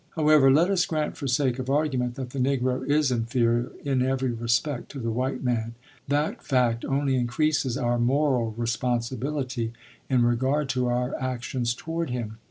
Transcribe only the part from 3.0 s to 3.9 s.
inferior